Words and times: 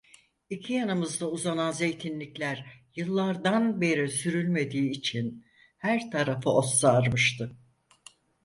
İki 0.49 0.73
yanımızda 0.73 1.31
uzanan 1.31 1.71
zeytinlikler 1.71 2.83
yıllardan 2.95 3.81
beri 3.81 4.09
sürülmediği 4.11 4.89
için 4.89 5.45
her 5.77 6.11
tarafı 6.11 6.49
ot 6.49 6.65
sarmıştı. 6.65 7.57